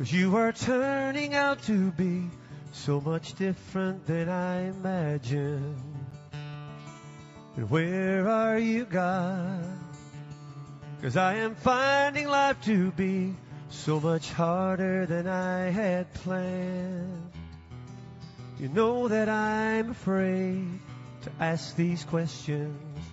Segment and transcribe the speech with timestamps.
[0.00, 2.22] Cause you are turning out to be
[2.72, 5.76] so much different than I imagined.
[7.54, 9.62] And where are you, God?
[11.02, 13.34] Cause I am finding life to be
[13.68, 17.32] so much harder than I had planned.
[18.58, 20.66] You know that I'm afraid
[21.24, 23.04] to ask these questions,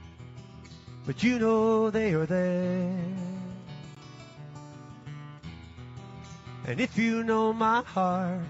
[1.06, 3.37] but you know they are there.
[6.68, 8.42] And if you know my heart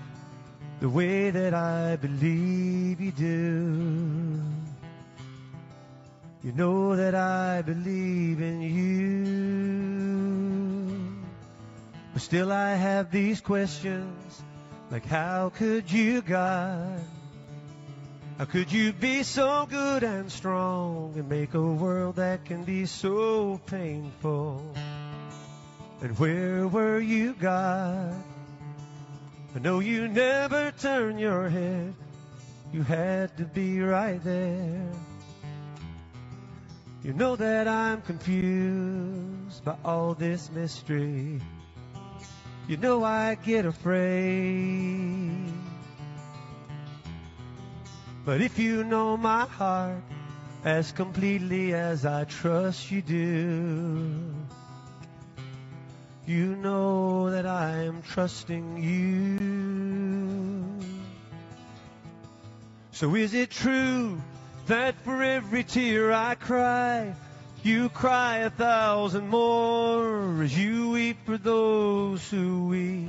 [0.79, 4.41] the way that I believe you do,
[6.43, 9.27] you know that I believe in you.
[12.13, 14.41] But still I have these questions
[14.89, 16.99] like how could you, God?
[18.39, 22.87] How could you be so good and strong and make a world that can be
[22.87, 24.73] so painful?
[26.01, 28.23] And where were you, God?
[29.55, 31.95] I know you never turn your head.
[32.71, 34.91] You had to be right there.
[37.03, 41.41] You know that I'm confused by all this mystery.
[42.67, 45.51] You know I get afraid.
[48.25, 50.03] But if you know my heart
[50.65, 54.36] as completely as I trust you do,
[56.27, 59.39] you know that I am trusting you.
[62.91, 64.21] So is it true
[64.65, 67.15] that for every tear I cry,
[67.63, 73.07] you cry a thousand more as you weep for those who weep?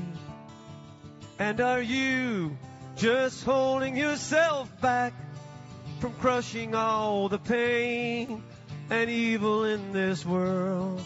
[1.40, 2.56] And are you
[2.96, 5.12] just holding yourself back
[5.98, 8.44] from crushing all the pain
[8.90, 11.02] and evil in this world?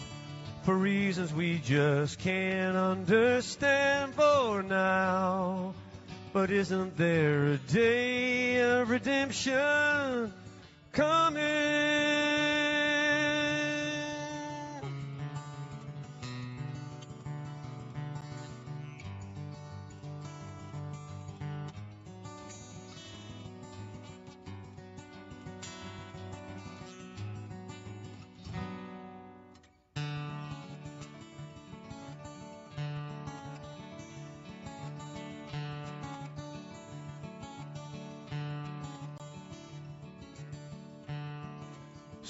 [0.63, 5.73] For reasons we just can't understand for now.
[6.31, 10.33] But isn't there a day of redemption
[10.93, 12.52] coming?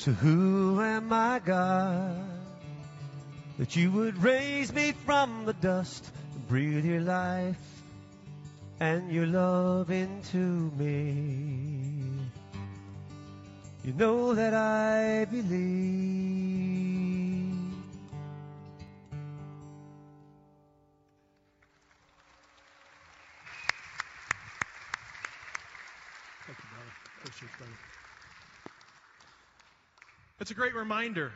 [0.04, 2.28] So who am I, God,
[3.58, 7.56] that you would raise me from the dust and breathe your life
[8.82, 12.20] and your love into me?
[13.86, 16.13] You know that I believe.
[30.74, 31.32] Great reminder,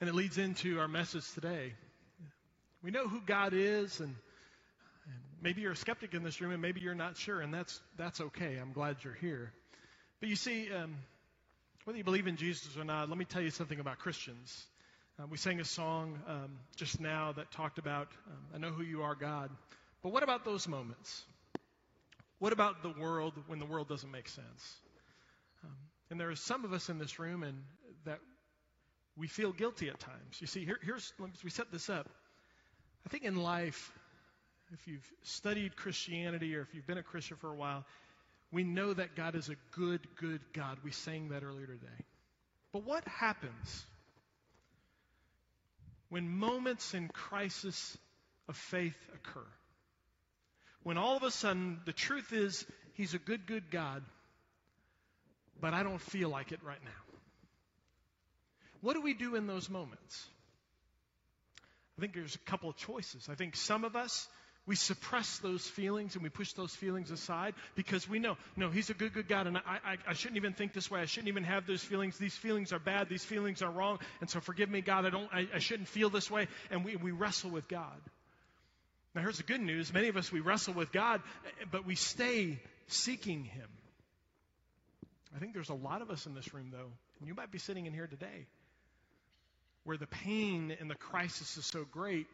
[0.00, 1.74] and it leads into our message today.
[2.82, 6.62] We know who God is, and, and maybe you're a skeptic in this room, and
[6.62, 8.56] maybe you're not sure, and that's that's okay.
[8.56, 9.52] I'm glad you're here.
[10.20, 10.94] But you see, um,
[11.84, 14.64] whether you believe in Jesus or not, let me tell you something about Christians.
[15.20, 18.82] Uh, we sang a song um, just now that talked about um, "I know who
[18.82, 19.50] you are, God."
[20.02, 21.22] But what about those moments?
[22.38, 24.80] What about the world when the world doesn't make sense?
[26.10, 27.62] And there are some of us in this room and
[28.04, 28.18] that
[29.16, 30.40] we feel guilty at times.
[30.40, 31.12] You see, here, here's
[31.42, 32.08] we set this up.
[33.06, 33.92] I think in life,
[34.72, 37.84] if you've studied Christianity or if you've been a Christian for a while,
[38.50, 40.78] we know that God is a good, good God.
[40.82, 42.04] We sang that earlier today.
[42.72, 43.86] But what happens
[46.08, 47.96] when moments in crisis
[48.48, 49.46] of faith occur?
[50.82, 52.64] When all of a sudden the truth is
[52.94, 54.02] He's a good, good God,
[55.60, 56.90] but I don't feel like it right now.
[58.80, 60.26] What do we do in those moments?
[61.96, 63.28] I think there's a couple of choices.
[63.28, 64.28] I think some of us,
[64.68, 68.90] We suppress those feelings and we push those feelings aside because we know, no, He's
[68.90, 71.00] a good, good God, and I, I, I shouldn't even think this way.
[71.00, 72.18] I shouldn't even have those feelings.
[72.18, 73.08] These feelings are bad.
[73.08, 73.98] These feelings are wrong.
[74.20, 75.06] And so forgive me, God.
[75.06, 76.48] I don't, I, I shouldn't feel this way.
[76.70, 77.98] And we, we wrestle with God.
[79.14, 79.90] Now, here's the good news.
[79.90, 81.22] Many of us, we wrestle with God,
[81.70, 83.68] but we stay seeking Him.
[85.34, 86.90] I think there's a lot of us in this room, though,
[87.20, 88.46] and you might be sitting in here today,
[89.84, 92.26] where the pain and the crisis is so great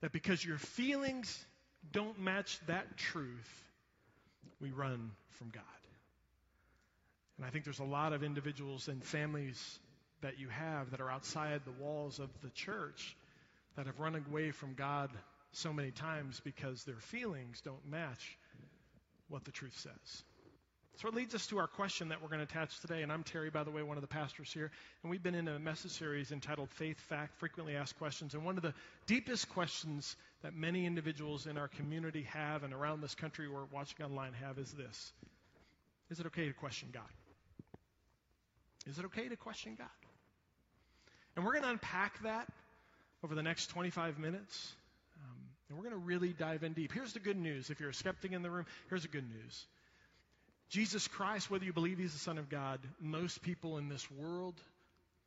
[0.00, 1.44] that because your feelings
[1.92, 3.64] don't match that truth,
[4.60, 5.62] we run from God.
[7.36, 9.78] And I think there's a lot of individuals and families
[10.22, 13.16] that you have that are outside the walls of the church
[13.76, 15.10] that have run away from God
[15.52, 18.38] so many times because their feelings don't match
[19.28, 20.22] what the truth says.
[20.96, 23.02] So it leads us to our question that we're going to attach today.
[23.02, 24.70] And I'm Terry, by the way, one of the pastors here.
[25.02, 28.32] And we've been in a message series entitled Faith, Fact, Frequently Asked Questions.
[28.32, 28.72] And one of the
[29.06, 34.06] deepest questions that many individuals in our community have and around this country or watching
[34.06, 35.12] online have is this
[36.08, 37.02] Is it okay to question God?
[38.86, 39.88] Is it okay to question God?
[41.36, 42.48] And we're going to unpack that
[43.22, 44.74] over the next 25 minutes.
[45.22, 45.36] Um,
[45.68, 46.90] and we're going to really dive in deep.
[46.90, 47.68] Here's the good news.
[47.68, 49.66] If you're a skeptic in the room, here's the good news.
[50.68, 54.54] Jesus Christ, whether you believe he's the Son of God, most people in this world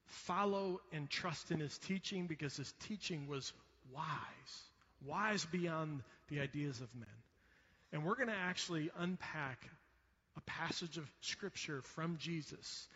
[0.06, 3.54] follow and trust in his teaching because his teaching was
[3.94, 4.64] wise,
[5.06, 7.08] wise beyond the ideas of men.
[7.92, 9.70] And we're going to actually unpack
[10.38, 12.88] a passage of Scripture from Jesus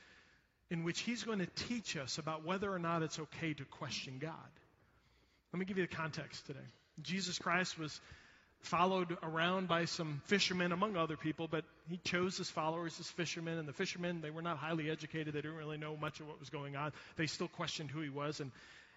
[0.70, 4.18] in which he's going to teach us about whether or not it's okay to question
[4.20, 4.34] God.
[5.52, 6.60] Let me give you the context today.
[7.02, 8.00] Jesus Christ was
[8.62, 13.58] followed around by some fishermen, among other people, but he chose his followers as fishermen.
[13.58, 15.34] And the fishermen, they were not highly educated.
[15.34, 16.92] They didn't really know much of what was going on.
[17.18, 18.40] They still questioned who he was.
[18.40, 18.52] And,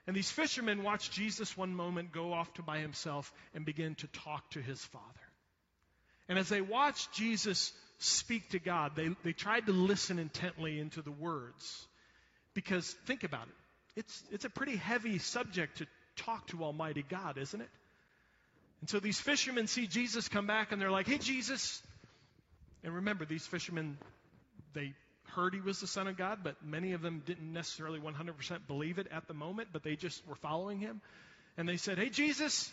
[0.07, 4.07] and these fishermen watched Jesus one moment go off to by himself and begin to
[4.09, 5.05] talk to his Father.
[6.29, 11.03] And as they watched Jesus speak to God, they, they tried to listen intently into
[11.03, 11.87] the words.
[12.55, 14.01] Because think about it.
[14.01, 15.87] It's, it's a pretty heavy subject to
[16.17, 17.69] talk to Almighty God, isn't it?
[18.81, 21.83] And so these fishermen see Jesus come back and they're like, hey, Jesus.
[22.87, 23.99] And remember, these fishermen,
[24.73, 24.95] they
[25.35, 28.99] heard he was the Son of God, but many of them didn't necessarily 100% believe
[28.99, 31.01] it at the moment, but they just were following him.
[31.57, 32.73] And they said, hey, Jesus,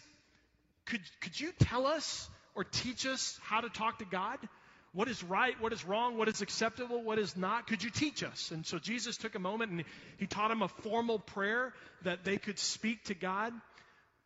[0.85, 4.37] could, could you tell us or teach us how to talk to God?
[4.93, 5.59] What is right?
[5.59, 6.15] What is wrong?
[6.15, 7.01] What is acceptable?
[7.01, 7.65] What is not?
[7.65, 8.51] Could you teach us?
[8.51, 9.83] And so Jesus took a moment and
[10.17, 11.73] he taught them a formal prayer
[12.03, 13.51] that they could speak to God.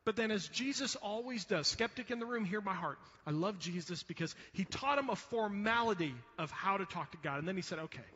[0.08, 2.98] But then, as Jesus always does, skeptic in the room, hear my heart.
[3.26, 7.40] I love Jesus because he taught him a formality of how to talk to God.
[7.40, 8.08] And then he said, okay,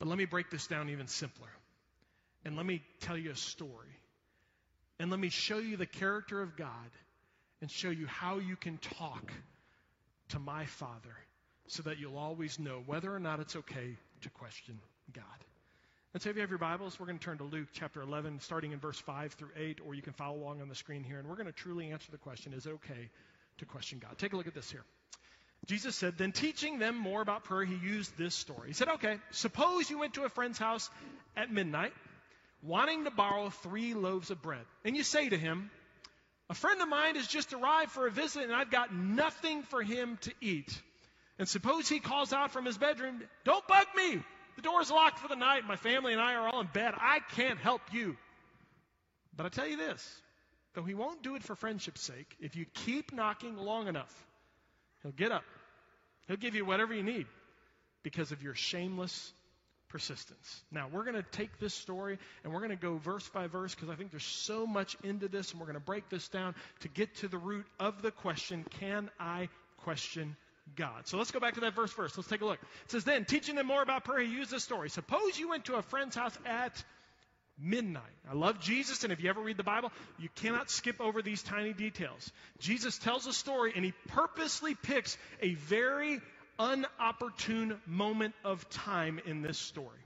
[0.00, 1.46] but let me break this down even simpler.
[2.44, 3.94] And let me tell you a story.
[4.98, 6.90] And let me show you the character of God
[7.60, 9.32] and show you how you can talk
[10.30, 11.16] to my Father
[11.68, 14.80] so that you'll always know whether or not it's okay to question
[15.12, 15.22] God.
[16.14, 18.40] And so if you have your Bibles, we're going to turn to Luke chapter 11,
[18.40, 21.18] starting in verse 5 through 8, or you can follow along on the screen here.
[21.18, 23.10] And we're going to truly answer the question is it okay
[23.58, 24.16] to question God?
[24.16, 24.84] Take a look at this here.
[25.66, 28.68] Jesus said, Then teaching them more about prayer, he used this story.
[28.68, 30.88] He said, Okay, suppose you went to a friend's house
[31.36, 31.92] at midnight,
[32.62, 34.64] wanting to borrow three loaves of bread.
[34.86, 35.70] And you say to him,
[36.48, 39.82] A friend of mine has just arrived for a visit, and I've got nothing for
[39.82, 40.80] him to eat.
[41.38, 44.22] And suppose he calls out from his bedroom, Don't bug me.
[44.58, 45.68] The door's locked for the night.
[45.68, 46.92] My family and I are all in bed.
[46.96, 48.16] I can't help you.
[49.36, 50.20] But I tell you this
[50.74, 54.12] though he won't do it for friendship's sake, if you keep knocking long enough,
[55.02, 55.44] he'll get up.
[56.26, 57.26] He'll give you whatever you need
[58.02, 59.32] because of your shameless
[59.90, 60.62] persistence.
[60.72, 63.76] Now, we're going to take this story and we're going to go verse by verse
[63.76, 66.56] because I think there's so much into this, and we're going to break this down
[66.80, 70.36] to get to the root of the question can I question
[70.76, 71.06] God.
[71.06, 72.16] So let's go back to that verse first.
[72.16, 72.60] Let's take a look.
[72.84, 74.90] It says, Then, teaching them more about prayer, he used this story.
[74.90, 76.82] Suppose you went to a friend's house at
[77.58, 78.02] midnight.
[78.30, 81.42] I love Jesus, and if you ever read the Bible, you cannot skip over these
[81.42, 82.30] tiny details.
[82.60, 86.20] Jesus tells a story, and he purposely picks a very
[86.58, 89.98] unopportune moment of time in this story.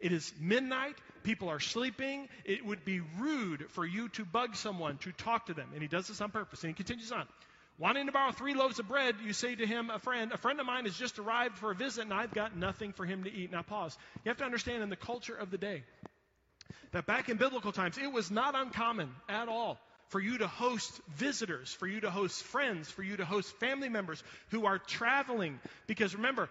[0.00, 0.96] It is midnight.
[1.22, 2.28] People are sleeping.
[2.44, 5.68] It would be rude for you to bug someone, to talk to them.
[5.74, 6.62] And he does this on purpose.
[6.64, 7.26] And he continues on.
[7.80, 10.60] Wanting to borrow three loaves of bread, you say to him, a friend, a friend
[10.60, 13.32] of mine has just arrived for a visit and I've got nothing for him to
[13.32, 13.50] eat.
[13.50, 13.96] Now pause.
[14.22, 15.82] You have to understand in the culture of the day
[16.92, 21.00] that back in biblical times, it was not uncommon at all for you to host
[21.16, 25.58] visitors, for you to host friends, for you to host family members who are traveling.
[25.86, 26.50] Because remember,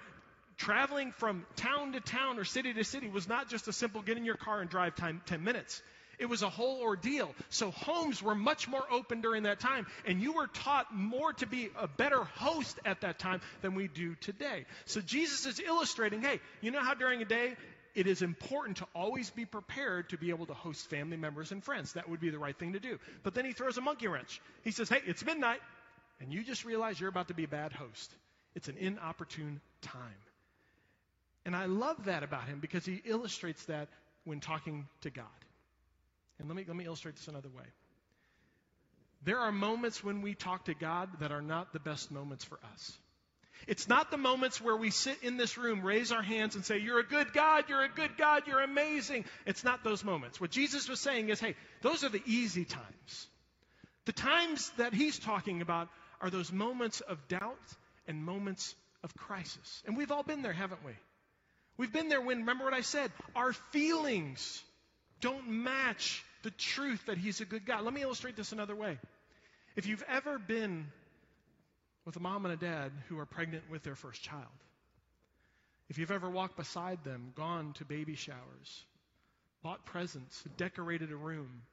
[0.57, 4.17] traveling from town to town or city to city was not just a simple get
[4.17, 5.79] in your car and drive time 10 minutes.
[6.19, 7.33] It was a whole ordeal.
[7.49, 11.47] So homes were much more open during that time, and you were taught more to
[11.47, 14.65] be a better host at that time than we do today.
[14.85, 17.55] So Jesus is illustrating hey, you know how during a day
[17.95, 21.63] it is important to always be prepared to be able to host family members and
[21.63, 21.93] friends.
[21.93, 22.99] That would be the right thing to do.
[23.23, 24.41] But then he throws a monkey wrench.
[24.63, 25.59] He says, hey, it's midnight,
[26.19, 28.13] and you just realize you're about to be a bad host.
[28.55, 29.99] It's an inopportune time.
[31.45, 33.87] And I love that about him because he illustrates that
[34.25, 35.25] when talking to God.
[36.39, 37.65] And let me, let me illustrate this another way.
[39.23, 42.57] There are moments when we talk to God that are not the best moments for
[42.73, 42.97] us.
[43.67, 46.77] It's not the moments where we sit in this room, raise our hands, and say,
[46.77, 49.25] You're a good God, you're a good God, you're amazing.
[49.45, 50.39] It's not those moments.
[50.39, 53.27] What Jesus was saying is, Hey, those are the easy times.
[54.05, 55.89] The times that he's talking about
[56.21, 57.57] are those moments of doubt
[58.07, 59.83] and moments of crisis.
[59.85, 60.93] And we've all been there, haven't we?
[61.77, 64.63] We've been there when, remember what I said, our feelings
[65.21, 67.79] don't match the truth that He's a good guy.
[67.81, 68.97] Let me illustrate this another way.
[69.75, 70.87] If you've ever been
[72.05, 74.45] with a mom and a dad who are pregnant with their first child,
[75.89, 78.85] if you've ever walked beside them, gone to baby showers,
[79.63, 81.63] bought presents, decorated a room,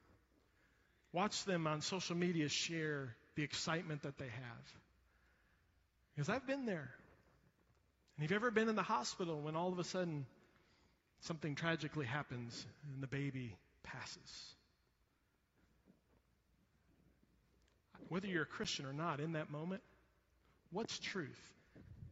[1.11, 4.73] watched them on social media share the excitement that they have.
[6.15, 6.89] Because I've been there.
[8.17, 10.25] And if you've ever been in the hospital when all of a sudden
[11.21, 14.55] something tragically happens and the baby passes?
[18.09, 19.81] Whether you're a Christian or not, in that moment,
[20.71, 21.39] what's truth?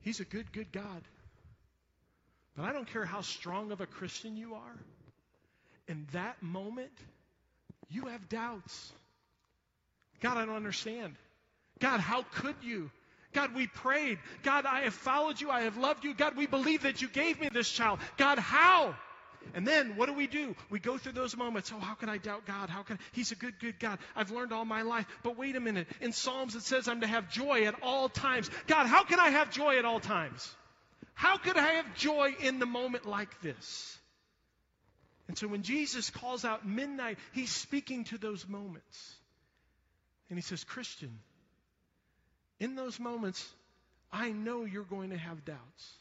[0.01, 1.01] He's a good, good God.
[2.55, 4.79] But I don't care how strong of a Christian you are.
[5.87, 6.91] In that moment,
[7.89, 8.91] you have doubts.
[10.21, 11.15] God, I don't understand.
[11.79, 12.89] God, how could you?
[13.33, 14.19] God, we prayed.
[14.43, 15.49] God, I have followed you.
[15.49, 16.13] I have loved you.
[16.13, 17.99] God, we believe that you gave me this child.
[18.17, 18.95] God, how?
[19.53, 20.55] And then what do we do?
[20.69, 21.71] We go through those moments.
[21.73, 22.69] Oh, how can I doubt God?
[22.69, 23.99] How can He's a good, good God.
[24.15, 25.05] I've learned all my life.
[25.23, 25.87] But wait a minute.
[26.01, 28.49] In Psalms it says I'm to have joy at all times.
[28.67, 30.53] God, how can I have joy at all times?
[31.13, 33.97] How could I have joy in the moment like this?
[35.27, 39.15] And so when Jesus calls out midnight, he's speaking to those moments.
[40.29, 41.19] And he says, Christian,
[42.59, 43.47] in those moments,
[44.11, 45.93] I know you're going to have doubts.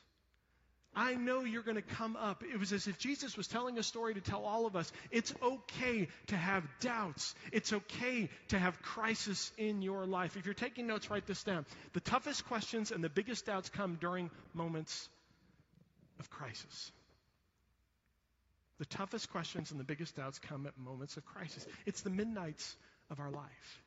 [0.96, 2.42] I know you're going to come up.
[2.42, 5.34] It was as if Jesus was telling a story to tell all of us it's
[5.42, 7.34] okay to have doubts.
[7.52, 10.36] It's okay to have crisis in your life.
[10.36, 11.66] If you're taking notes, write this down.
[11.92, 15.08] The toughest questions and the biggest doubts come during moments
[16.20, 16.92] of crisis.
[18.78, 21.66] The toughest questions and the biggest doubts come at moments of crisis.
[21.86, 22.76] It's the midnights
[23.10, 23.82] of our life.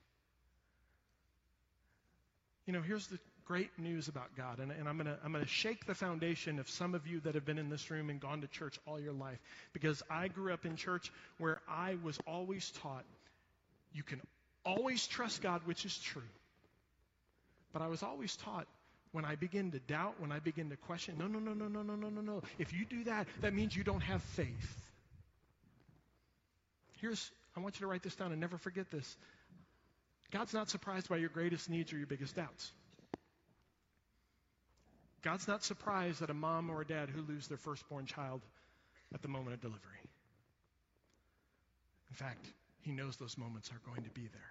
[2.66, 5.48] You know, here's the great news about God, and, and I'm going to I'm gonna
[5.48, 8.42] shake the foundation of some of you that have been in this room and gone
[8.42, 9.40] to church all your life.
[9.74, 13.06] Because I grew up in church where I was always taught
[13.94, 14.22] you can
[14.66, 16.22] always trust God, which is true.
[17.74, 18.68] But I was always taught
[19.12, 21.82] when I begin to doubt, when I begin to question, no, no, no, no, no,
[21.82, 22.42] no, no, no, no.
[22.60, 24.84] If you do that, that means you don't have faith.
[27.00, 29.18] Here's, I want you to write this down and never forget this.
[30.32, 32.72] God's not surprised by your greatest needs or your biggest doubts.
[35.24, 38.42] God's not surprised at a mom or a dad who lose their firstborn child
[39.14, 40.02] at the moment of delivery.
[42.10, 42.46] In fact,
[42.82, 44.42] He knows those moments are going to be there.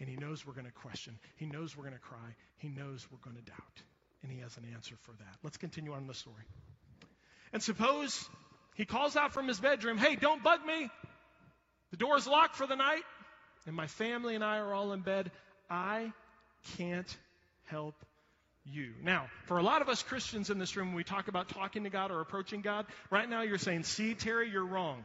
[0.00, 1.18] And He knows we're going to question.
[1.36, 2.36] He knows we're going to cry.
[2.58, 3.82] He knows we're going to doubt.
[4.22, 5.36] And He has an answer for that.
[5.42, 6.44] Let's continue on the story.
[7.52, 8.28] And suppose
[8.74, 10.88] he calls out from his bedroom, Hey, don't bug me.
[11.90, 13.02] The door's locked for the night
[13.66, 15.30] and my family and I are all in bed,
[15.70, 16.12] I
[16.76, 17.16] can't
[17.64, 17.94] help
[18.64, 18.92] you.
[19.02, 21.84] Now, for a lot of us Christians in this room, when we talk about talking
[21.84, 25.04] to God or approaching God, right now you're saying, see, Terry, you're wrong.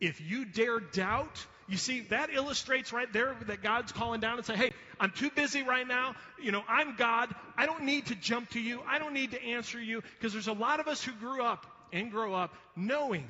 [0.00, 4.46] If you dare doubt, you see, that illustrates right there that God's calling down and
[4.46, 6.14] say, hey, I'm too busy right now.
[6.42, 7.34] You know, I'm God.
[7.56, 8.80] I don't need to jump to you.
[8.86, 10.02] I don't need to answer you.
[10.18, 13.26] Because there's a lot of us who grew up and grow up knowing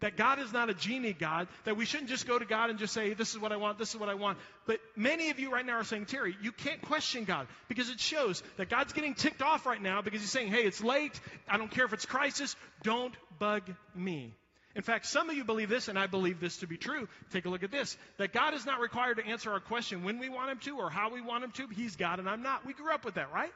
[0.00, 2.78] that God is not a genie God, that we shouldn't just go to God and
[2.78, 4.38] just say, This is what I want, this is what I want.
[4.66, 7.98] But many of you right now are saying, Terry, you can't question God because it
[7.98, 11.18] shows that God's getting ticked off right now because He's saying, Hey, it's late.
[11.48, 12.56] I don't care if it's crisis.
[12.82, 13.62] Don't bug
[13.94, 14.34] me.
[14.74, 17.08] In fact, some of you believe this, and I believe this to be true.
[17.32, 20.18] Take a look at this that God is not required to answer our question when
[20.18, 21.68] we want Him to or how we want Him to.
[21.68, 22.66] He's God and I'm not.
[22.66, 23.52] We grew up with that, right?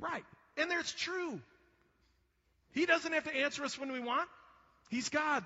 [0.00, 0.24] Right.
[0.56, 1.40] And there's true.
[2.72, 4.28] He doesn't have to answer us when we want.
[4.90, 5.44] He's God.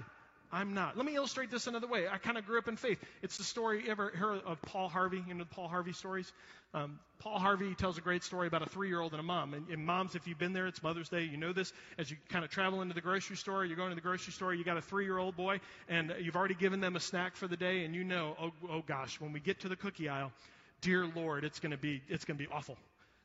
[0.53, 0.97] I'm not.
[0.97, 2.09] Let me illustrate this another way.
[2.09, 2.99] I kind of grew up in faith.
[3.23, 5.23] It's the story, you ever heard of Paul Harvey?
[5.27, 6.33] You know the Paul Harvey stories?
[6.75, 9.55] Um, Paul Harvey tells a great story about a three year old and a mom.
[9.55, 11.73] And, and, moms, if you've been there, it's Mother's Day, you know this.
[11.99, 14.53] As you kind of travel into the grocery store, you're going to the grocery store,
[14.53, 17.47] you got a three year old boy, and you've already given them a snack for
[17.47, 20.33] the day, and you know, oh, oh gosh, when we get to the cookie aisle,
[20.81, 22.77] dear Lord, it's going to be, it's going to be awful.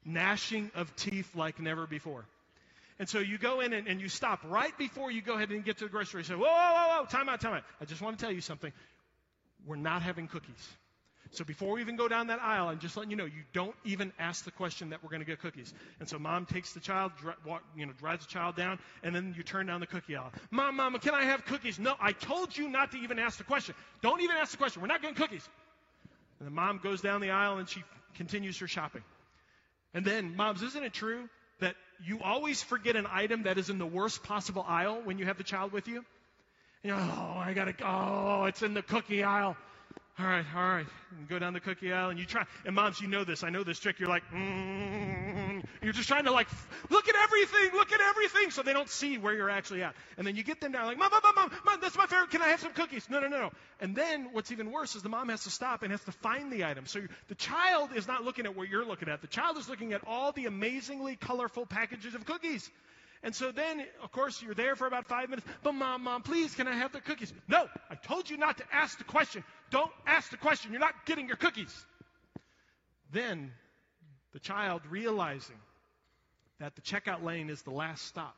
[0.05, 2.25] Gnashing of teeth like never before.
[2.97, 5.65] And so you go in and, and, you stop right before you go ahead and
[5.65, 6.37] get to the grocery store.
[6.37, 7.63] You say, whoa, whoa, whoa, time out, time out.
[7.81, 8.71] I just want to tell you something.
[9.65, 10.77] We're not having cookies.
[11.31, 13.75] So before we even go down that aisle, I'm just letting you know, you don't
[13.83, 15.73] even ask the question that we're going to get cookies.
[15.99, 17.11] And so mom takes the child,
[17.75, 20.31] you know, drives the child down, and then you turn down the cookie aisle.
[20.51, 21.77] Mom, mom, can I have cookies?
[21.77, 23.75] No, I told you not to even ask the question.
[24.01, 24.81] Don't even ask the question.
[24.81, 25.47] We're not getting cookies.
[26.39, 27.83] And the mom goes down the aisle and she
[28.15, 29.03] continues her shopping.
[29.93, 31.27] And then, moms, isn't it true
[31.59, 35.25] that you always forget an item that is in the worst possible aisle when you
[35.25, 35.97] have the child with you?
[35.97, 36.05] And
[36.83, 37.85] you're, oh, I gotta go.
[37.85, 39.57] Oh, it's in the cookie aisle
[40.17, 40.85] all right, all right.
[41.17, 42.43] And go down the cookie aisle and you try.
[42.65, 43.43] And moms, you know this.
[43.43, 43.99] I know this trick.
[43.99, 45.63] You're like, mm.
[45.81, 46.47] You're just trying to like,
[46.89, 49.93] look at everything, look at everything, so they don't see where you're actually at.
[50.17, 52.31] And then you get them down like, mom, mom, mom, mom, mom, that's my favorite.
[52.31, 53.07] Can I have some cookies?
[53.09, 53.51] No, no, no, no.
[53.79, 56.51] And then what's even worse is the mom has to stop and has to find
[56.51, 56.85] the item.
[56.85, 59.21] So the child is not looking at what you're looking at.
[59.21, 62.69] The child is looking at all the amazingly colorful packages of cookies.
[63.23, 65.47] And so then, of course, you're there for about five minutes.
[65.63, 67.33] But mom, mom, please, can I have the cookies?
[67.47, 69.43] No, I told you not to ask the question.
[69.71, 70.71] Don't ask the question.
[70.71, 71.85] You're not getting your cookies.
[73.11, 73.51] Then
[74.33, 75.57] the child realizing
[76.59, 78.35] that the checkout lane is the last stop.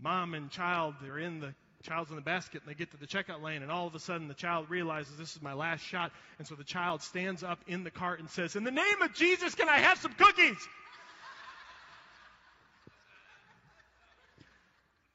[0.00, 3.06] Mom and child, they're in the child's in the basket and they get to the
[3.06, 6.12] checkout lane and all of a sudden the child realizes this is my last shot
[6.38, 9.12] and so the child stands up in the cart and says in the name of
[9.14, 10.56] jesus can i have some cookies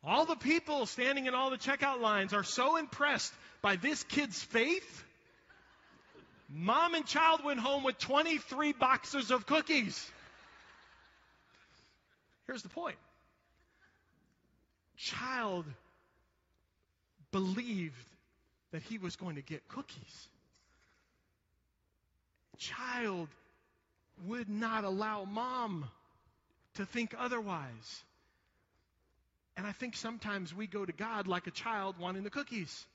[0.07, 4.41] All the people standing in all the checkout lines are so impressed by this kid's
[4.41, 5.03] faith.
[6.49, 10.09] Mom and child went home with 23 boxes of cookies.
[12.47, 12.95] Here's the point
[14.95, 15.65] child
[17.33, 17.93] believed
[18.71, 20.27] that he was going to get cookies.
[22.57, 23.27] Child
[24.25, 25.85] would not allow mom
[26.75, 28.03] to think otherwise.
[29.57, 32.86] And I think sometimes we go to God like a child wanting the cookies.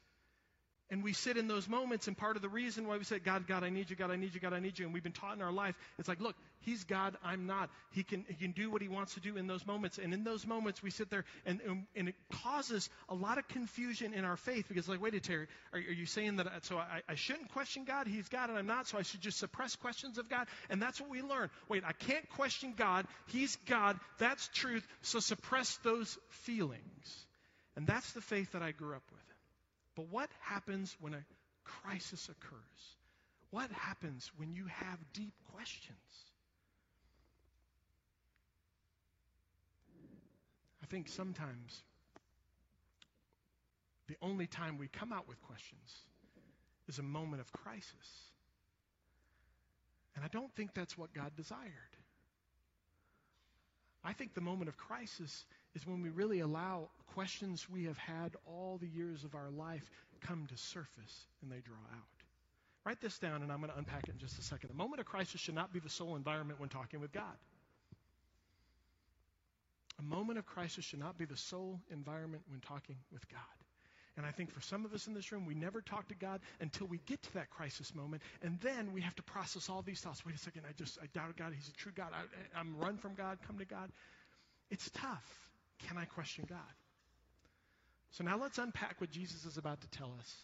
[0.93, 3.47] And we sit in those moments, and part of the reason why we say, God,
[3.47, 5.11] God, I need you, God, I need you, God, I need you, and we've been
[5.11, 7.71] taught in our life, it's like, look, He's God, I'm not.
[7.93, 9.97] He can, he can do what He wants to do in those moments.
[9.97, 13.49] And in those moments, we sit there, and, and, and it causes a lot of
[13.49, 16.77] confusion in our faith because, like, wait a Terry, are, are you saying that, so
[16.77, 18.07] I, I shouldn't question God?
[18.07, 20.47] He's God, and I'm not, so I should just suppress questions of God?
[20.69, 21.49] And that's what we learn.
[21.71, 23.07] Wait, I can't question God.
[23.29, 23.99] He's God.
[24.19, 27.27] That's truth, so suppress those feelings.
[27.77, 29.32] And that's the faith that I grew up with.
[29.95, 31.25] But what happens when a
[31.65, 32.97] crisis occurs?
[33.51, 35.99] What happens when you have deep questions?
[40.83, 41.83] I think sometimes
[44.09, 46.03] the only time we come out with questions
[46.89, 48.31] is a moment of crisis.
[50.15, 51.97] And I don't think that's what God desired.
[54.05, 58.35] I think the moment of crisis is when we really allow questions we have had
[58.47, 62.07] all the years of our life come to surface and they draw out.
[62.85, 64.71] Write this down, and I'm going to unpack it in just a second.
[64.71, 67.37] The moment of crisis should not be the sole environment when talking with God.
[70.01, 73.41] A moment of crisis should not be the sole environment when talking with God.
[74.17, 76.41] And I think for some of us in this room, we never talk to God
[76.61, 78.23] until we get to that crisis moment.
[78.43, 80.27] And then we have to process all these thoughts.
[80.27, 81.53] Wait a second, I just, I doubted God.
[81.55, 82.09] He's a true God.
[82.13, 83.91] I, I'm run from God, come to God.
[84.71, 85.52] It's tough.
[85.89, 86.59] Can I question God?
[88.11, 90.35] So now let's unpack what Jesus is about to tell us,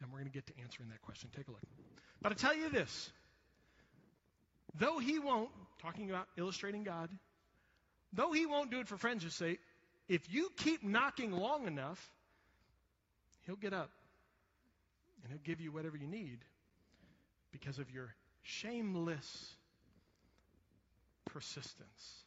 [0.00, 1.30] and we're going to get to answering that question.
[1.36, 1.62] Take a look.
[2.22, 3.10] But I tell you this
[4.74, 5.50] though he won't,
[5.82, 7.10] talking about illustrating God,
[8.12, 9.60] though he won't do it for friends' sake,
[10.08, 12.00] if you keep knocking long enough,
[13.46, 13.90] he'll get up
[15.22, 16.38] and he'll give you whatever you need
[17.50, 19.56] because of your shameless
[21.26, 22.24] persistence.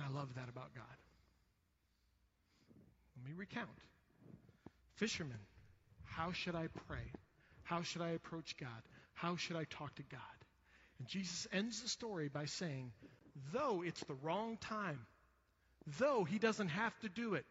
[0.00, 0.84] And I love that about God.
[3.16, 3.68] Let me recount.
[4.96, 5.38] Fishermen,
[6.04, 7.12] how should I pray?
[7.64, 8.68] How should I approach God?
[9.14, 10.20] How should I talk to God?
[10.98, 12.92] And Jesus ends the story by saying,
[13.52, 15.00] though it's the wrong time,
[15.98, 17.44] though he doesn't have to do it,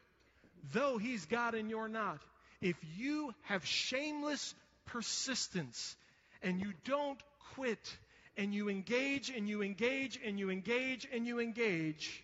[0.74, 2.20] though he's God and you're not,
[2.62, 5.96] if you have shameless persistence
[6.42, 7.22] and you don't
[7.54, 7.98] quit
[8.38, 12.24] and you engage and you engage and you engage and you engage,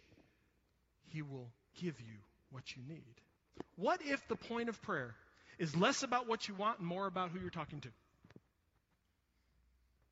[1.07, 1.49] he will
[1.81, 2.17] give you
[2.51, 3.03] what you need.
[3.75, 5.15] What if the point of prayer
[5.59, 7.89] is less about what you want and more about who you're talking to?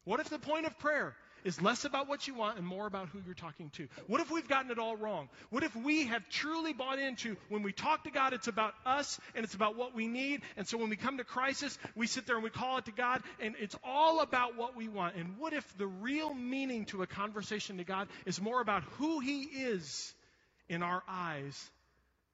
[0.05, 3.09] What if the point of prayer is less about what you want and more about
[3.09, 3.87] who you're talking to?
[4.07, 5.29] What if we've gotten it all wrong?
[5.49, 9.19] What if we have truly bought into when we talk to God, it's about us
[9.35, 10.41] and it's about what we need.
[10.57, 12.91] And so when we come to crisis, we sit there and we call it to
[12.91, 15.15] God and it's all about what we want.
[15.15, 19.19] And what if the real meaning to a conversation to God is more about who
[19.19, 20.13] He is
[20.69, 21.71] in our eyes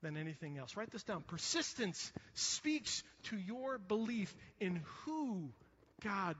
[0.01, 0.75] than anything else?
[0.77, 1.23] Write this down.
[1.27, 5.49] Persistence speaks to your belief in who
[6.03, 6.35] God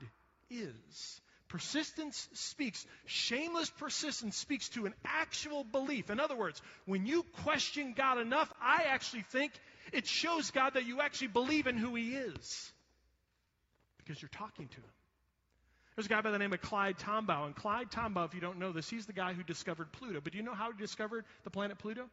[0.50, 1.20] is.
[1.48, 2.86] Persistence speaks.
[3.06, 6.08] Shameless persistence speaks to an actual belief.
[6.08, 9.52] In other words, when you question God enough, I actually think
[9.92, 12.72] it shows God that you actually believe in who He is
[13.98, 14.99] because you're talking to Him.
[15.96, 17.46] There's a guy by the name of Clyde Tombaugh.
[17.46, 20.20] And Clyde Tombaugh, if you don't know this, he's the guy who discovered Pluto.
[20.22, 22.08] But do you know how he discovered the planet Pluto?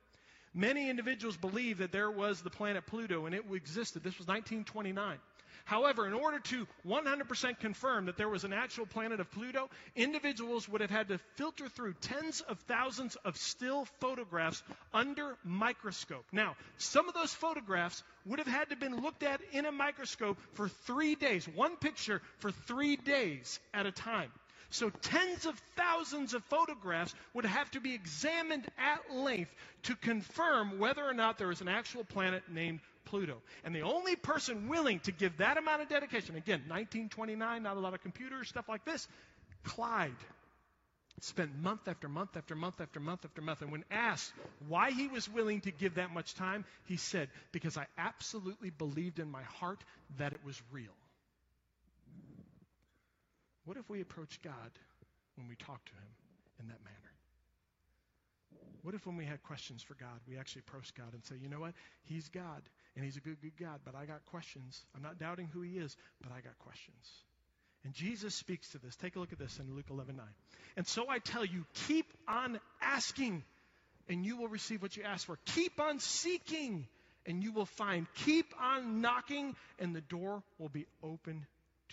[0.53, 4.03] Many individuals believe that there was the planet Pluto and it existed.
[4.03, 5.19] This was 1929.
[5.65, 10.69] However, in order to 100% confirm that there was an actual planet of Pluto, individuals
[10.69, 16.25] would have had to filter through tens of thousands of still photographs under microscope.
[16.31, 20.37] Now, some of those photographs would have had to been looked at in a microscope
[20.53, 24.31] for three days, one picture for three days at a time.
[24.69, 30.77] So tens of thousands of photographs would have to be examined at length to confirm
[30.77, 33.41] whether or not there is an actual planet named Pluto.
[33.63, 37.79] And the only person willing to give that amount of dedication, again, 1929, not a
[37.79, 39.07] lot of computers, stuff like this,
[39.63, 40.11] Clyde
[41.21, 43.61] spent month after month after month after month after month.
[43.61, 44.31] And when asked
[44.67, 49.19] why he was willing to give that much time, he said, Because I absolutely believed
[49.19, 49.83] in my heart
[50.17, 50.95] that it was real.
[53.65, 54.71] What if we approach God
[55.35, 56.09] when we talk to him
[56.61, 57.06] in that manner?
[58.83, 61.49] What if when we had questions for God, we actually approach God and say, you
[61.49, 61.73] know what?
[62.03, 62.61] He's God,
[62.95, 64.85] and He's a good, good God, but I got questions.
[64.95, 67.05] I'm not doubting who He is, but I got questions.
[67.83, 68.95] And Jesus speaks to this.
[68.95, 70.25] Take a look at this in Luke 11 9.
[70.77, 73.43] And so I tell you, keep on asking,
[74.09, 75.37] and you will receive what you ask for.
[75.45, 76.87] Keep on seeking,
[77.25, 78.07] and you will find.
[78.25, 81.45] Keep on knocking, and the door will be open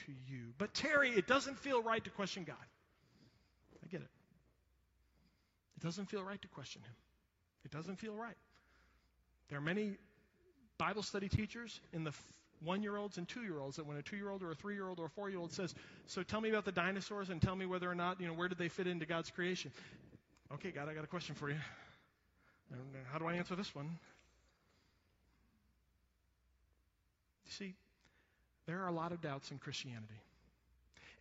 [0.07, 0.53] to you.
[0.59, 2.57] But Terry, it doesn't feel right to question God.
[3.85, 4.11] I get it.
[5.74, 6.95] It doesn't feel right to question him.
[7.65, 8.37] It doesn't feel right.
[9.51, 9.99] There are many
[10.79, 12.13] Bible study teachers in the
[12.65, 14.55] one year olds and two year olds that when a two year old or a
[14.55, 15.75] three year old or a four year old says,
[16.07, 18.49] So tell me about the dinosaurs and tell me whether or not, you know, where
[18.49, 19.71] did they fit into God's creation?
[20.55, 21.57] Okay, God, I got a question for you.
[23.13, 23.99] How do I answer this one?
[27.45, 27.75] You see,
[28.67, 30.21] there are a lot of doubts in Christianity.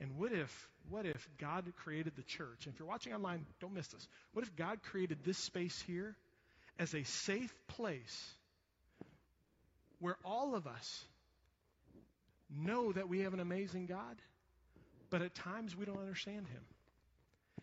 [0.03, 2.65] And what if, what if God created the church?
[2.65, 4.05] And if you're watching online, don't miss this.
[4.33, 6.17] What if God created this space here
[6.77, 8.33] as a safe place
[9.99, 11.05] where all of us
[12.53, 14.17] know that we have an amazing God,
[15.09, 16.61] but at times we don't understand Him.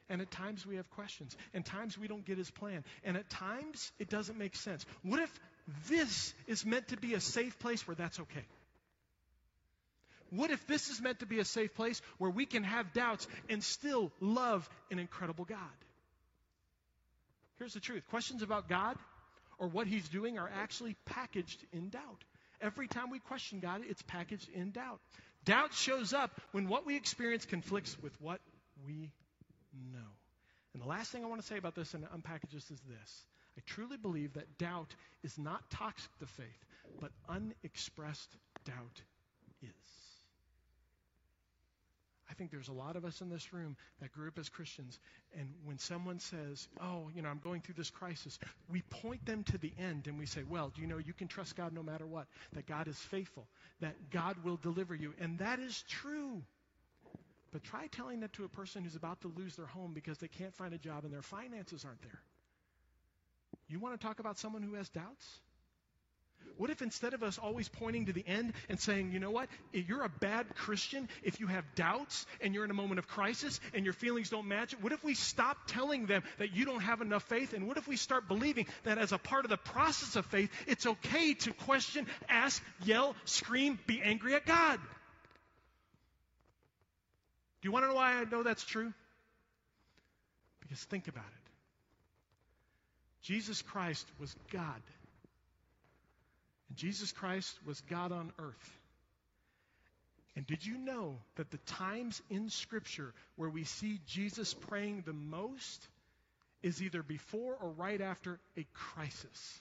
[0.08, 1.36] And at times we have questions.
[1.52, 2.84] And times we don't get His plan.
[3.04, 4.86] And at times it doesn't make sense.
[5.02, 5.40] What if
[5.90, 8.46] this is meant to be a safe place where that's okay?
[10.30, 13.26] What if this is meant to be a safe place where we can have doubts
[13.48, 15.58] and still love an incredible God?
[17.58, 18.96] Here's the truth questions about God
[19.58, 22.24] or what He's doing are actually packaged in doubt.
[22.60, 25.00] Every time we question God, it's packaged in doubt.
[25.44, 28.40] Doubt shows up when what we experience conflicts with what
[28.86, 29.10] we
[29.92, 29.98] know.
[30.74, 33.24] And the last thing I want to say about this and unpackage this is this.
[33.58, 36.64] I truly believe that doubt is not toxic to faith,
[37.00, 38.30] but unexpressed
[38.64, 39.02] doubt
[39.62, 40.09] is.
[42.40, 44.98] I think there's a lot of us in this room that grew up as Christians,
[45.38, 48.38] and when someone says, Oh, you know, I'm going through this crisis,
[48.72, 51.28] we point them to the end and we say, Well, do you know you can
[51.28, 52.28] trust God no matter what?
[52.54, 53.46] That God is faithful,
[53.82, 55.12] that God will deliver you.
[55.20, 56.40] And that is true.
[57.52, 60.28] But try telling that to a person who's about to lose their home because they
[60.28, 62.22] can't find a job and their finances aren't there.
[63.68, 65.40] You want to talk about someone who has doubts?
[66.60, 69.48] What if instead of us always pointing to the end and saying, you know what,
[69.72, 73.58] you're a bad Christian if you have doubts and you're in a moment of crisis
[73.72, 74.82] and your feelings don't match it?
[74.82, 77.54] What if we stop telling them that you don't have enough faith?
[77.54, 80.50] And what if we start believing that as a part of the process of faith,
[80.66, 84.78] it's okay to question, ask, yell, scream, be angry at God?
[87.62, 88.92] Do you want to know why I know that's true?
[90.60, 91.50] Because think about it.
[93.22, 94.82] Jesus Christ was God.
[96.70, 98.78] And Jesus Christ was God on earth.
[100.36, 105.12] And did you know that the times in Scripture where we see Jesus praying the
[105.12, 105.86] most
[106.62, 109.60] is either before or right after a crisis?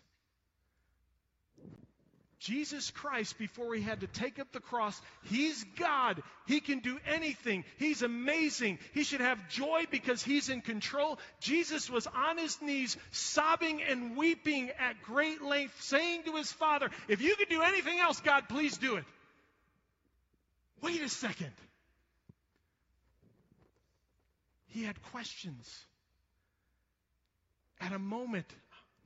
[2.39, 6.23] Jesus Christ, before he had to take up the cross, he's God.
[6.47, 7.65] He can do anything.
[7.77, 8.79] He's amazing.
[8.93, 11.19] He should have joy because he's in control.
[11.41, 16.89] Jesus was on his knees, sobbing and weeping at great length, saying to his Father,
[17.09, 19.03] If you could do anything else, God, please do it.
[20.81, 21.51] Wait a second.
[24.67, 25.69] He had questions.
[27.81, 28.47] At a moment,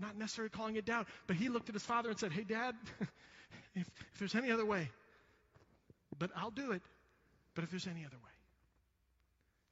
[0.03, 2.75] not necessarily calling it down, but he looked at his father and said, Hey, Dad,
[3.75, 4.89] if, if there's any other way,
[6.19, 6.81] but I'll do it,
[7.55, 8.31] but if there's any other way.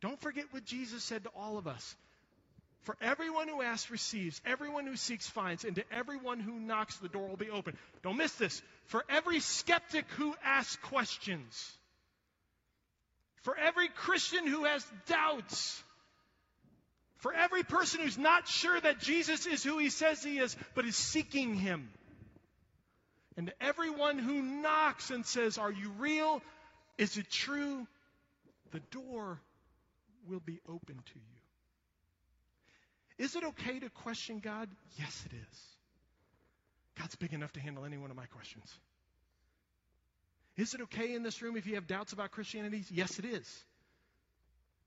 [0.01, 1.95] Don't forget what Jesus said to all of us.
[2.83, 7.09] For everyone who asks receives, everyone who seeks finds, and to everyone who knocks the
[7.09, 7.77] door will be open.
[8.01, 8.59] Don't miss this.
[8.85, 11.77] For every skeptic who asks questions,
[13.43, 15.83] for every Christian who has doubts,
[17.21, 20.85] for every person who's not sure that Jesus is who he says he is, but
[20.85, 21.89] is seeking him.
[23.37, 26.41] And everyone who knocks and says, Are you real?
[26.97, 27.87] Is it true?
[28.71, 29.39] The door
[30.27, 31.21] will be open to you.
[33.25, 34.67] Is it okay to question God?
[34.97, 35.59] Yes, it is.
[36.99, 38.65] God's big enough to handle any one of my questions.
[40.57, 42.83] Is it okay in this room if you have doubts about Christianity?
[42.91, 43.63] Yes, it is.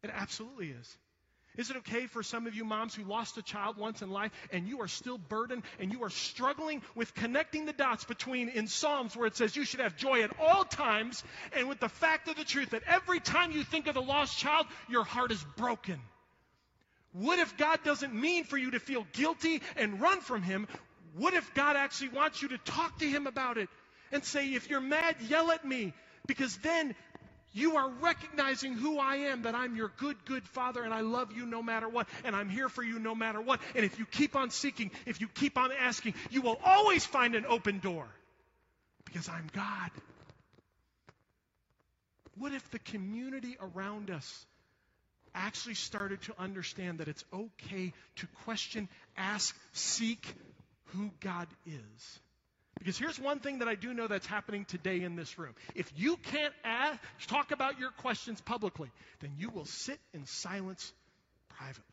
[0.03, 0.99] It absolutely is.
[1.57, 4.33] Is it okay for some of you moms who lost a child once in life
[4.53, 8.67] and you are still burdened and you are struggling with connecting the dots between in
[8.67, 11.23] Psalms where it says you should have joy at all times
[11.57, 14.37] and with the fact of the truth that every time you think of the lost
[14.37, 16.01] child, your heart is broken?
[17.13, 20.67] What if God doesn't mean for you to feel guilty and run from Him?
[21.17, 23.69] What if God actually wants you to talk to Him about it
[24.11, 25.93] and say, if you're mad, yell at me?
[26.27, 26.97] Because then
[27.55, 31.33] you are recognizing who I am, that I'm your good, good father, and I love
[31.35, 33.61] you no matter what, and I'm here for you no matter what.
[33.77, 37.35] And if you keep on seeking, if you keep on asking, you will always find
[37.37, 38.07] an open door
[39.05, 39.91] because I'm God.
[42.37, 44.47] What if the community around us
[45.33, 50.27] actually started to understand that it's okay to question, ask, seek
[50.87, 52.19] who God is?
[52.79, 55.55] Because here's one thing that I do know that's happening today in this room.
[55.75, 60.93] If you can't ask, talk about your questions publicly, then you will sit in silence
[61.51, 61.85] privately.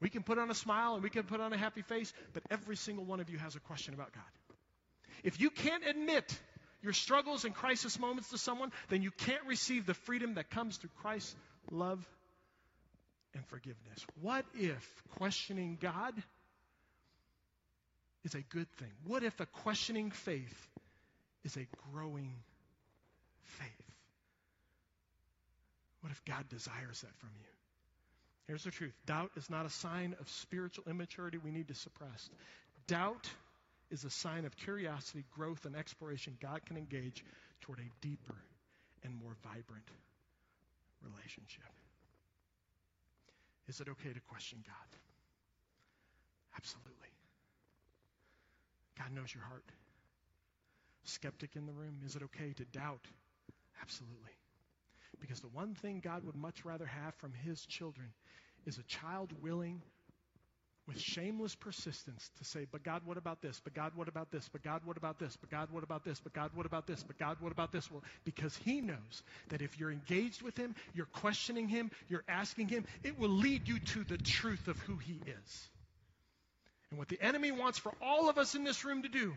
[0.00, 2.42] We can put on a smile and we can put on a happy face, but
[2.50, 4.22] every single one of you has a question about God.
[5.24, 6.38] If you can't admit
[6.82, 10.76] your struggles and crisis moments to someone, then you can't receive the freedom that comes
[10.76, 11.34] through Christ's
[11.70, 12.06] love
[13.34, 14.06] and forgiveness.
[14.20, 16.14] What if questioning God
[18.26, 18.90] is a good thing?
[19.06, 20.68] What if a questioning faith
[21.44, 22.32] is a growing
[23.44, 23.92] faith?
[26.00, 27.46] What if God desires that from you?
[28.48, 32.28] Here's the truth doubt is not a sign of spiritual immaturity we need to suppress.
[32.88, 33.30] Doubt
[33.90, 37.24] is a sign of curiosity, growth, and exploration God can engage
[37.60, 38.34] toward a deeper
[39.04, 39.88] and more vibrant
[41.02, 41.62] relationship.
[43.68, 44.98] Is it okay to question God?
[46.56, 47.15] Absolutely.
[48.98, 49.64] God knows your heart.
[51.04, 53.06] Skeptic in the room, is it okay to doubt?
[53.80, 54.32] Absolutely.
[55.20, 58.08] Because the one thing God would much rather have from his children
[58.66, 59.80] is a child willing,
[60.86, 63.60] with shameless persistence, to say, But God, what about this?
[63.62, 64.48] But God, what about this?
[64.48, 65.36] But God, what about this?
[65.36, 66.20] But God, what about this?
[66.20, 67.02] But God, what about this?
[67.02, 67.90] But God, what about this?
[67.90, 72.68] Well, because he knows that if you're engaged with him, you're questioning him, you're asking
[72.68, 75.68] him, it will lead you to the truth of who he is.
[76.90, 79.34] And what the enemy wants for all of us in this room to do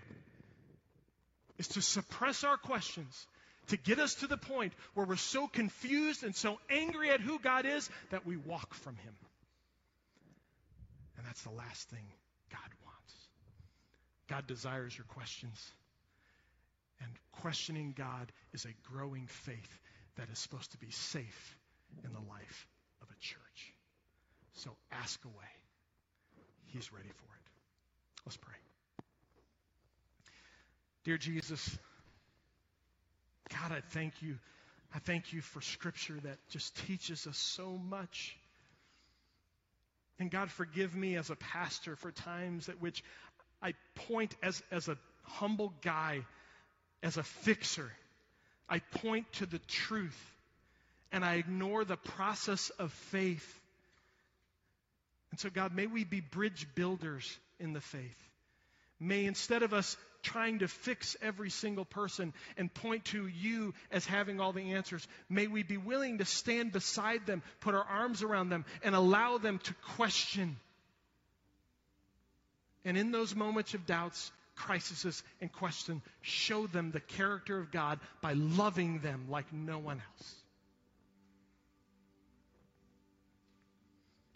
[1.58, 3.28] is to suppress our questions,
[3.68, 7.40] to get us to the point where we're so confused and so angry at who
[7.40, 9.14] God is that we walk from Him.
[11.18, 12.06] And that's the last thing
[12.52, 13.14] God wants.
[14.30, 15.60] God desires your questions.
[17.02, 19.80] And questioning God is a growing faith
[20.18, 21.58] that is supposed to be safe
[22.04, 22.68] in the life
[23.02, 23.74] of a church.
[24.54, 25.59] So ask away.
[26.74, 28.26] He's ready for it.
[28.26, 28.56] Let's pray.
[31.04, 31.78] Dear Jesus,
[33.50, 34.38] God, I thank you.
[34.94, 38.38] I thank you for scripture that just teaches us so much.
[40.20, 43.04] And God, forgive me as a pastor for times at which
[43.62, 46.26] I point as, as a humble guy,
[47.02, 47.92] as a fixer.
[48.68, 50.20] I point to the truth
[51.12, 53.59] and I ignore the process of faith.
[55.32, 58.28] And so, God, may we be bridge builders in the faith.
[59.00, 64.06] May instead of us trying to fix every single person and point to you as
[64.06, 68.24] having all the answers, may we be willing to stand beside them, put our arms
[68.24, 70.58] around them, and allow them to question.
[72.84, 78.00] And in those moments of doubts, crises and question, show them the character of God
[78.22, 80.36] by loving them like no one else.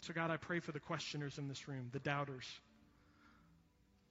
[0.04, 2.44] So, God, I pray for the questioners in this room, the doubters.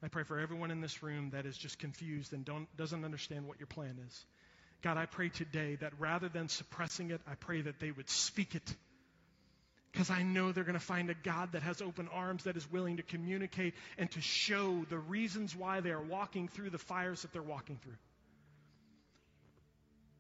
[0.02, 3.60] I pray for everyone in this room that is just confused and doesn't understand what
[3.60, 4.26] your plan is.
[4.82, 8.56] God, I pray today that rather than suppressing it, I pray that they would speak
[8.56, 8.76] it.
[9.92, 12.70] Because I know they're going to find a God that has open arms, that is
[12.72, 17.22] willing to communicate and to show the reasons why they are walking through the fires
[17.22, 17.98] that they're walking through.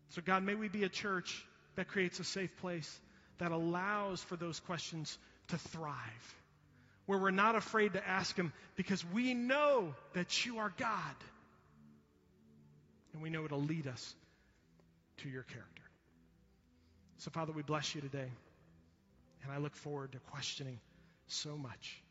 [0.09, 1.43] So, God, may we be a church
[1.77, 2.99] that creates a safe place
[3.39, 5.17] that allows for those questions
[5.53, 6.35] to thrive,
[7.05, 11.15] where we're not afraid to ask them because we know that you are God.
[13.13, 14.15] And we know it'll lead us
[15.17, 15.83] to your character.
[17.19, 18.31] So, Father, we bless you today.
[19.43, 20.79] And I look forward to questioning
[21.27, 22.01] so much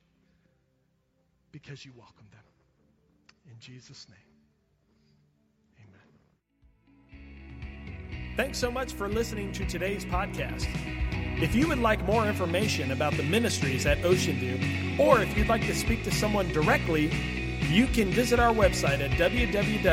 [1.50, 2.44] because you welcome them.
[3.50, 4.31] In Jesus' name,
[8.36, 10.66] Thanks so much for listening to today's podcast.
[11.42, 14.58] If you would like more information about the ministries at Ocean View,
[14.98, 17.12] or if you'd like to speak to someone directly,
[17.68, 19.84] you can visit our website at www.ovbc.org.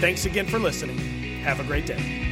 [0.00, 0.98] Thanks again for listening.
[1.40, 2.27] Have a great day.